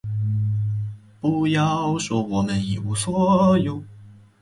[1.19, 3.83] 不要说我们一无所有，